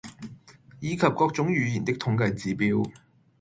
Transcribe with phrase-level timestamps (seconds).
[0.79, 2.91] 以及各種語言的統計指標